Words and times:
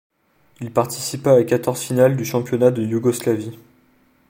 Il 0.61 0.71
participa 0.73 1.33
à 1.35 1.43
quatorze 1.43 1.79
finales 1.79 2.17
du 2.17 2.25
championnat 2.25 2.71
de 2.71 2.81
Yougoslavie. 2.81 3.59